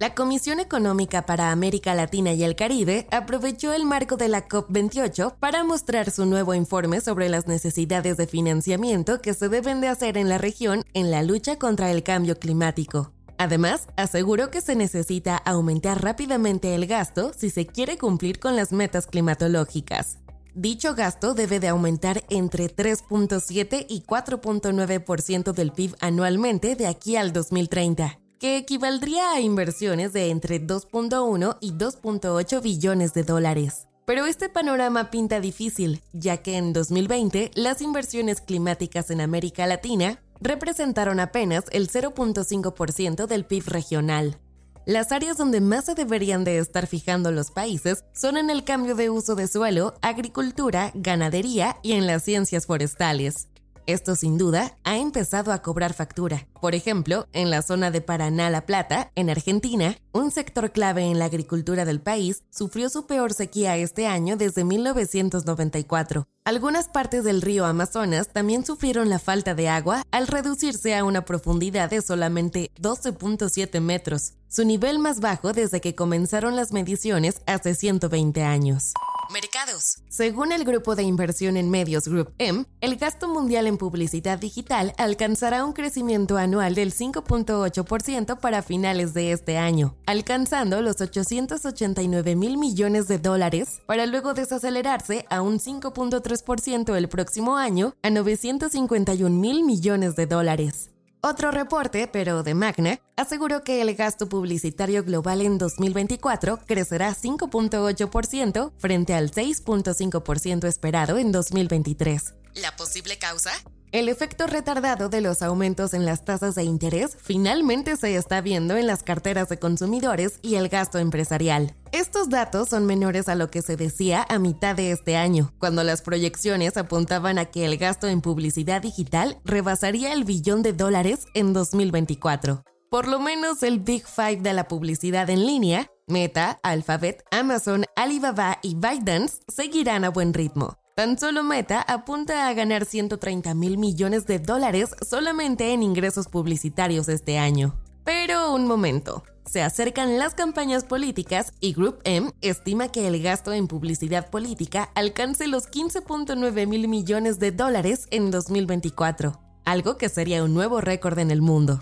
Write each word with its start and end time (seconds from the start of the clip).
La 0.00 0.12
Comisión 0.12 0.58
Económica 0.58 1.24
para 1.24 1.52
América 1.52 1.94
Latina 1.94 2.32
y 2.32 2.42
el 2.42 2.56
Caribe 2.56 3.06
aprovechó 3.12 3.72
el 3.72 3.84
marco 3.84 4.16
de 4.16 4.26
la 4.26 4.48
COP28 4.48 5.36
para 5.38 5.62
mostrar 5.62 6.10
su 6.10 6.26
nuevo 6.26 6.52
informe 6.52 7.00
sobre 7.00 7.28
las 7.28 7.46
necesidades 7.46 8.16
de 8.16 8.26
financiamiento 8.26 9.20
que 9.22 9.34
se 9.34 9.48
deben 9.48 9.80
de 9.80 9.86
hacer 9.86 10.18
en 10.18 10.28
la 10.28 10.36
región 10.36 10.84
en 10.94 11.12
la 11.12 11.22
lucha 11.22 11.60
contra 11.60 11.92
el 11.92 12.02
cambio 12.02 12.36
climático. 12.40 13.12
Además, 13.38 13.86
aseguró 13.96 14.50
que 14.50 14.62
se 14.62 14.74
necesita 14.74 15.36
aumentar 15.36 16.02
rápidamente 16.02 16.74
el 16.74 16.86
gasto 16.86 17.32
si 17.32 17.48
se 17.48 17.64
quiere 17.66 17.96
cumplir 17.96 18.40
con 18.40 18.56
las 18.56 18.72
metas 18.72 19.06
climatológicas. 19.06 20.18
Dicho 20.56 20.96
gasto 20.96 21.34
debe 21.34 21.60
de 21.60 21.68
aumentar 21.68 22.24
entre 22.30 22.66
3.7 22.66 23.86
y 23.88 24.02
4.9% 24.02 25.52
del 25.52 25.72
PIB 25.72 25.94
anualmente 26.00 26.74
de 26.74 26.88
aquí 26.88 27.14
al 27.14 27.32
2030 27.32 28.23
que 28.38 28.56
equivaldría 28.56 29.32
a 29.32 29.40
inversiones 29.40 30.12
de 30.12 30.30
entre 30.30 30.60
2.1 30.60 31.58
y 31.60 31.72
2.8 31.72 32.62
billones 32.62 33.14
de 33.14 33.22
dólares. 33.22 33.88
Pero 34.06 34.26
este 34.26 34.48
panorama 34.48 35.10
pinta 35.10 35.40
difícil, 35.40 36.02
ya 36.12 36.38
que 36.38 36.56
en 36.56 36.72
2020 36.72 37.52
las 37.54 37.80
inversiones 37.80 38.40
climáticas 38.40 39.10
en 39.10 39.22
América 39.22 39.66
Latina 39.66 40.20
representaron 40.40 41.20
apenas 41.20 41.64
el 41.72 41.88
0.5% 41.88 43.26
del 43.26 43.46
PIB 43.46 43.66
regional. 43.68 44.38
Las 44.86 45.12
áreas 45.12 45.38
donde 45.38 45.62
más 45.62 45.86
se 45.86 45.94
deberían 45.94 46.44
de 46.44 46.58
estar 46.58 46.86
fijando 46.86 47.32
los 47.32 47.50
países 47.50 48.04
son 48.12 48.36
en 48.36 48.50
el 48.50 48.64
cambio 48.64 48.94
de 48.94 49.08
uso 49.08 49.34
de 49.34 49.48
suelo, 49.48 49.94
agricultura, 50.02 50.92
ganadería 50.94 51.78
y 51.82 51.92
en 51.92 52.06
las 52.06 52.22
ciencias 52.22 52.66
forestales. 52.66 53.48
Esto 53.86 54.16
sin 54.16 54.38
duda 54.38 54.78
ha 54.82 54.96
empezado 54.96 55.52
a 55.52 55.60
cobrar 55.60 55.92
factura. 55.92 56.46
Por 56.58 56.74
ejemplo, 56.74 57.26
en 57.34 57.50
la 57.50 57.60
zona 57.60 57.90
de 57.90 58.00
Paraná 58.00 58.48
La 58.48 58.64
Plata, 58.64 59.10
en 59.14 59.28
Argentina, 59.28 59.98
un 60.12 60.30
sector 60.30 60.72
clave 60.72 61.04
en 61.04 61.18
la 61.18 61.26
agricultura 61.26 61.84
del 61.84 62.00
país 62.00 62.44
sufrió 62.48 62.88
su 62.88 63.06
peor 63.06 63.34
sequía 63.34 63.76
este 63.76 64.06
año 64.06 64.38
desde 64.38 64.64
1994. 64.64 66.26
Algunas 66.46 66.88
partes 66.88 67.24
del 67.24 67.42
río 67.42 67.66
Amazonas 67.66 68.28
también 68.28 68.64
sufrieron 68.64 69.10
la 69.10 69.18
falta 69.18 69.54
de 69.54 69.68
agua 69.68 70.02
al 70.10 70.28
reducirse 70.28 70.96
a 70.96 71.04
una 71.04 71.26
profundidad 71.26 71.90
de 71.90 72.00
solamente 72.00 72.70
12.7 72.80 73.80
metros, 73.82 74.32
su 74.48 74.64
nivel 74.64 74.98
más 74.98 75.20
bajo 75.20 75.52
desde 75.52 75.82
que 75.82 75.94
comenzaron 75.94 76.56
las 76.56 76.72
mediciones 76.72 77.42
hace 77.46 77.74
120 77.74 78.42
años. 78.44 78.94
Mercados. 79.32 79.98
Según 80.08 80.52
el 80.52 80.64
grupo 80.64 80.94
de 80.94 81.02
inversión 81.02 81.56
en 81.56 81.70
medios 81.70 82.08
Group 82.08 82.32
M, 82.38 82.64
el 82.80 82.96
gasto 82.96 83.28
mundial 83.28 83.66
en 83.66 83.78
publicidad 83.78 84.38
digital 84.38 84.94
alcanzará 84.98 85.64
un 85.64 85.72
crecimiento 85.72 86.36
anual 86.36 86.74
del 86.74 86.92
5.8% 86.92 88.38
para 88.38 88.62
finales 88.62 89.14
de 89.14 89.32
este 89.32 89.58
año, 89.58 89.96
alcanzando 90.06 90.80
los 90.82 91.00
889 91.00 92.36
mil 92.36 92.58
millones 92.58 93.08
de 93.08 93.18
dólares, 93.18 93.82
para 93.86 94.06
luego 94.06 94.34
desacelerarse 94.34 95.26
a 95.30 95.42
un 95.42 95.58
5.3% 95.58 96.96
el 96.96 97.08
próximo 97.08 97.56
año 97.56 97.94
a 98.02 98.10
951 98.10 99.36
mil 99.36 99.64
millones 99.64 100.16
de 100.16 100.26
dólares. 100.26 100.93
Otro 101.26 101.50
reporte, 101.50 102.06
pero 102.06 102.42
de 102.42 102.52
Magna, 102.52 103.00
aseguró 103.16 103.64
que 103.64 103.80
el 103.80 103.94
gasto 103.94 104.28
publicitario 104.28 105.02
global 105.04 105.40
en 105.40 105.56
2024 105.56 106.58
crecerá 106.66 107.14
5.8% 107.14 108.72
frente 108.76 109.14
al 109.14 109.30
6.5% 109.30 110.66
esperado 110.66 111.16
en 111.16 111.32
2023. 111.32 112.34
¿La 112.56 112.76
posible 112.76 113.16
causa? 113.18 113.52
El 113.90 114.10
efecto 114.10 114.46
retardado 114.46 115.08
de 115.08 115.22
los 115.22 115.40
aumentos 115.40 115.94
en 115.94 116.04
las 116.04 116.26
tasas 116.26 116.56
de 116.56 116.64
interés 116.64 117.16
finalmente 117.18 117.96
se 117.96 118.16
está 118.16 118.42
viendo 118.42 118.76
en 118.76 118.86
las 118.86 119.02
carteras 119.02 119.48
de 119.48 119.58
consumidores 119.58 120.40
y 120.42 120.56
el 120.56 120.68
gasto 120.68 120.98
empresarial. 120.98 121.74
Estos 121.94 122.28
datos 122.28 122.70
son 122.70 122.86
menores 122.86 123.28
a 123.28 123.36
lo 123.36 123.52
que 123.52 123.62
se 123.62 123.76
decía 123.76 124.26
a 124.28 124.40
mitad 124.40 124.74
de 124.74 124.90
este 124.90 125.16
año, 125.16 125.52
cuando 125.60 125.84
las 125.84 126.02
proyecciones 126.02 126.76
apuntaban 126.76 127.38
a 127.38 127.44
que 127.44 127.64
el 127.64 127.76
gasto 127.76 128.08
en 128.08 128.20
publicidad 128.20 128.82
digital 128.82 129.38
rebasaría 129.44 130.12
el 130.12 130.24
billón 130.24 130.62
de 130.62 130.72
dólares 130.72 131.26
en 131.34 131.52
2024. 131.52 132.64
Por 132.90 133.06
lo 133.06 133.20
menos 133.20 133.62
el 133.62 133.78
Big 133.78 134.04
Five 134.08 134.38
de 134.38 134.54
la 134.54 134.66
publicidad 134.66 135.30
en 135.30 135.46
línea, 135.46 135.86
Meta, 136.08 136.58
Alphabet, 136.64 137.22
Amazon, 137.30 137.84
Alibaba 137.94 138.58
y 138.60 138.74
ByteDance 138.74 139.42
seguirán 139.46 140.02
a 140.04 140.10
buen 140.10 140.34
ritmo. 140.34 140.76
Tan 140.96 141.16
solo 141.16 141.44
Meta 141.44 141.80
apunta 141.80 142.48
a 142.48 142.54
ganar 142.54 142.86
130 142.86 143.54
mil 143.54 143.78
millones 143.78 144.26
de 144.26 144.40
dólares 144.40 144.90
solamente 145.08 145.72
en 145.72 145.84
ingresos 145.84 146.26
publicitarios 146.26 147.08
este 147.08 147.38
año. 147.38 147.83
Pero 148.04 148.52
un 148.52 148.66
momento. 148.66 149.24
Se 149.50 149.62
acercan 149.62 150.18
las 150.18 150.34
campañas 150.34 150.84
políticas 150.84 151.52
y 151.60 151.74
Group 151.74 152.00
M 152.04 152.32
estima 152.40 152.88
que 152.88 153.06
el 153.06 153.22
gasto 153.22 153.52
en 153.52 153.66
publicidad 153.66 154.30
política 154.30 154.90
alcance 154.94 155.46
los 155.46 155.70
15.9 155.70 156.66
mil 156.66 156.88
millones 156.88 157.38
de 157.38 157.52
dólares 157.52 158.06
en 158.10 158.30
2024, 158.30 159.40
algo 159.64 159.96
que 159.96 160.08
sería 160.08 160.44
un 160.44 160.54
nuevo 160.54 160.80
récord 160.80 161.18
en 161.18 161.30
el 161.30 161.42
mundo. 161.42 161.80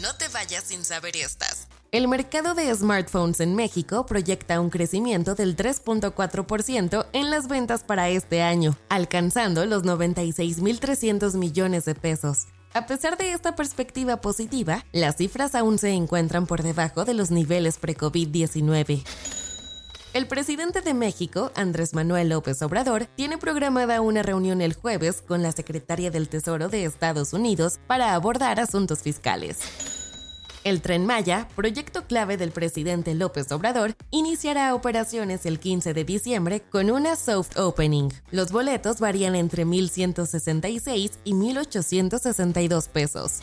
No 0.00 0.14
te 0.16 0.28
vayas 0.28 0.64
sin 0.64 0.84
saber 0.84 1.16
estas. 1.16 1.68
El 1.92 2.08
mercado 2.08 2.54
de 2.54 2.74
smartphones 2.74 3.40
en 3.40 3.54
México 3.54 4.04
proyecta 4.04 4.60
un 4.60 4.70
crecimiento 4.70 5.34
del 5.34 5.56
3.4% 5.56 7.06
en 7.12 7.30
las 7.30 7.48
ventas 7.48 7.84
para 7.84 8.08
este 8.08 8.42
año, 8.42 8.76
alcanzando 8.88 9.64
los 9.64 9.84
96.300 9.84 11.34
millones 11.34 11.84
de 11.84 11.94
pesos. 11.94 12.48
A 12.76 12.84
pesar 12.84 13.16
de 13.16 13.32
esta 13.32 13.56
perspectiva 13.56 14.18
positiva, 14.18 14.84
las 14.92 15.16
cifras 15.16 15.54
aún 15.54 15.78
se 15.78 15.92
encuentran 15.92 16.46
por 16.46 16.62
debajo 16.62 17.06
de 17.06 17.14
los 17.14 17.30
niveles 17.30 17.78
pre-COVID-19. 17.78 19.02
El 20.12 20.26
presidente 20.26 20.82
de 20.82 20.92
México, 20.92 21.52
Andrés 21.54 21.94
Manuel 21.94 22.28
López 22.28 22.60
Obrador, 22.60 23.06
tiene 23.06 23.38
programada 23.38 24.02
una 24.02 24.22
reunión 24.22 24.60
el 24.60 24.74
jueves 24.74 25.22
con 25.26 25.42
la 25.42 25.52
secretaria 25.52 26.10
del 26.10 26.28
Tesoro 26.28 26.68
de 26.68 26.84
Estados 26.84 27.32
Unidos 27.32 27.80
para 27.86 28.12
abordar 28.12 28.60
asuntos 28.60 28.98
fiscales. 28.98 29.56
El 30.66 30.82
tren 30.82 31.06
Maya, 31.06 31.46
proyecto 31.54 32.08
clave 32.08 32.36
del 32.36 32.50
presidente 32.50 33.14
López 33.14 33.52
Obrador, 33.52 33.94
iniciará 34.10 34.74
operaciones 34.74 35.46
el 35.46 35.60
15 35.60 35.94
de 35.94 36.04
diciembre 36.04 36.60
con 36.60 36.90
una 36.90 37.14
soft 37.14 37.56
opening. 37.56 38.08
Los 38.32 38.50
boletos 38.50 38.98
varían 38.98 39.36
entre 39.36 39.64
1.166 39.64 41.12
y 41.22 41.34
1.862 41.34 42.88
pesos. 42.88 43.38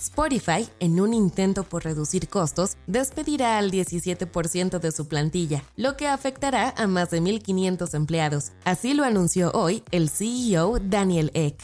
Spotify, 0.00 0.68
en 0.80 0.98
un 0.98 1.14
intento 1.14 1.62
por 1.62 1.84
reducir 1.84 2.28
costos, 2.28 2.78
despedirá 2.88 3.56
al 3.58 3.70
17% 3.70 4.80
de 4.80 4.90
su 4.90 5.06
plantilla, 5.06 5.62
lo 5.76 5.96
que 5.96 6.08
afectará 6.08 6.74
a 6.76 6.88
más 6.88 7.10
de 7.10 7.22
1.500 7.22 7.94
empleados. 7.94 8.50
Así 8.64 8.92
lo 8.92 9.04
anunció 9.04 9.52
hoy 9.52 9.84
el 9.92 10.10
CEO 10.10 10.80
Daniel 10.80 11.30
Ek. 11.34 11.62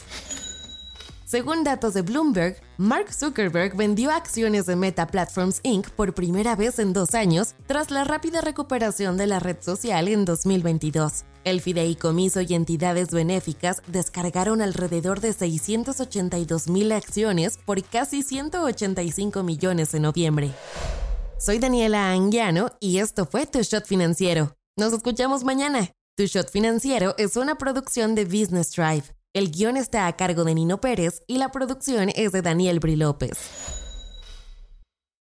Según 1.25 1.63
datos 1.63 1.95
de 1.95 2.03
Bloomberg, 2.03 2.57
Mark 2.77 3.11
Zuckerberg 3.11 3.75
vendió 3.75 4.11
acciones 4.11 4.67
de 4.67 4.75
Meta 4.75 5.07
Platforms 5.07 5.59
Inc. 5.63 5.89
por 5.89 6.13
primera 6.13 6.55
vez 6.55 6.77
en 6.77 6.93
dos 6.93 7.15
años 7.15 7.55
tras 7.65 7.89
la 7.89 8.03
rápida 8.03 8.41
recuperación 8.41 9.17
de 9.17 9.25
la 9.25 9.39
red 9.39 9.57
social 9.59 10.07
en 10.07 10.23
2022. 10.23 11.25
El 11.43 11.61
fideicomiso 11.61 12.41
y 12.41 12.53
entidades 12.53 13.09
benéficas 13.09 13.81
descargaron 13.87 14.61
alrededor 14.61 15.19
de 15.19 15.33
682 15.33 16.67
mil 16.67 16.91
acciones 16.91 17.57
por 17.65 17.83
casi 17.83 18.21
185 18.21 19.41
millones 19.41 19.95
en 19.95 20.03
noviembre. 20.03 20.51
Soy 21.39 21.57
Daniela 21.57 22.11
Anguiano 22.11 22.69
y 22.79 22.99
esto 22.99 23.25
fue 23.25 23.47
Tu 23.47 23.63
Shot 23.63 23.87
Financiero. 23.87 24.55
Nos 24.77 24.93
escuchamos 24.93 25.43
mañana. 25.43 25.89
Tu 26.15 26.25
Shot 26.27 26.51
Financiero 26.51 27.15
es 27.17 27.35
una 27.35 27.55
producción 27.55 28.13
de 28.13 28.25
Business 28.25 28.71
Drive. 28.75 29.14
El 29.35 29.51
guion 29.51 29.75
está 29.75 30.07
a 30.07 30.15
cargo 30.15 30.45
de 30.45 30.55
Nino 30.55 30.79
Pérez 30.79 31.21
y 31.27 31.39
la 31.39 31.51
producción 31.51 32.09
es 32.15 32.31
de 32.31 32.41
Daniel 32.41 32.79
Bri 32.79 32.95
López. 32.95 33.74